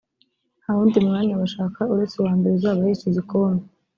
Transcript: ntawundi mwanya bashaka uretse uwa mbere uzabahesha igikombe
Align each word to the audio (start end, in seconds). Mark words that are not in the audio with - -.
ntawundi 0.61 0.97
mwanya 1.07 1.33
bashaka 1.41 1.79
uretse 1.93 2.15
uwa 2.17 2.31
mbere 2.37 2.53
uzabahesha 2.55 3.05
igikombe 3.07 3.63